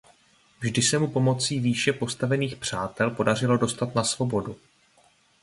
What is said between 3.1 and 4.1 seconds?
podařilo dostat na